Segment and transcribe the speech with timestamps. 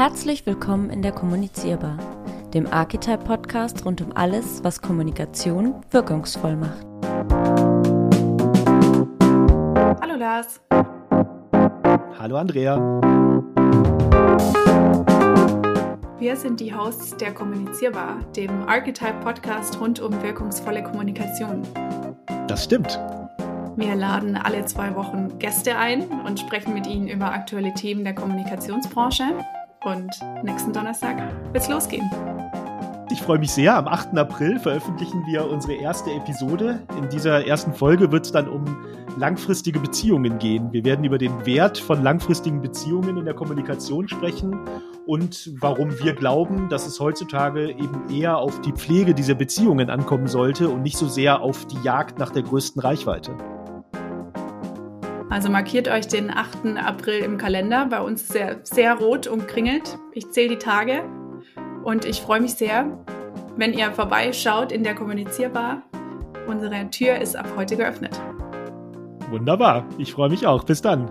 [0.00, 1.98] Herzlich willkommen in der Kommunizierbar,
[2.54, 6.86] dem Archetype Podcast rund um alles, was Kommunikation wirkungsvoll macht.
[10.00, 10.58] Hallo Lars.
[12.18, 12.78] Hallo Andrea.
[16.18, 21.60] Wir sind die Hosts der Kommunizierbar, dem Archetype Podcast rund um wirkungsvolle Kommunikation.
[22.48, 22.98] Das stimmt.
[23.76, 28.14] Wir laden alle zwei Wochen Gäste ein und sprechen mit ihnen über aktuelle Themen der
[28.14, 29.24] Kommunikationsbranche.
[29.84, 30.10] Und
[30.42, 31.16] nächsten Donnerstag
[31.52, 32.10] wird's losgehen.
[33.10, 33.76] Ich freue mich sehr.
[33.76, 34.16] Am 8.
[34.18, 36.80] April veröffentlichen wir unsere erste Episode.
[36.96, 38.64] In dieser ersten Folge wird es dann um
[39.16, 40.72] langfristige Beziehungen gehen.
[40.72, 44.60] Wir werden über den Wert von langfristigen Beziehungen in der Kommunikation sprechen
[45.06, 50.28] und warum wir glauben, dass es heutzutage eben eher auf die Pflege dieser Beziehungen ankommen
[50.28, 53.34] sollte und nicht so sehr auf die Jagd nach der größten Reichweite.
[55.30, 56.76] Also markiert euch den 8.
[56.76, 57.86] April im Kalender.
[57.86, 59.96] Bei uns ist er sehr rot umkringelt.
[60.12, 61.04] Ich zähle die Tage
[61.84, 63.04] und ich freue mich sehr,
[63.56, 65.82] wenn ihr vorbeischaut in der Kommunizierbar.
[66.48, 68.20] Unsere Tür ist ab heute geöffnet.
[69.30, 69.88] Wunderbar.
[69.98, 70.64] Ich freue mich auch.
[70.64, 71.08] Bis dann.